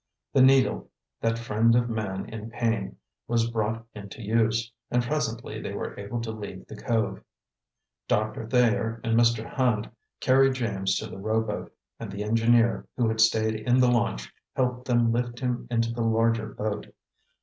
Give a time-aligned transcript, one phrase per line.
[0.33, 2.95] The needle, that friend of man in pain,
[3.27, 7.21] was brought into use; and presently they were able to leave the cove.
[8.07, 9.47] Doctor Thayer and Mr.
[9.47, 14.33] Hand carried James to the rowboat, and the engineer, who had stayed in the launch,
[14.55, 16.87] helped them lift him into the larger boat.